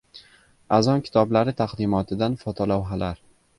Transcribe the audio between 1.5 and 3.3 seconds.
taqdimotidan fotolavhalar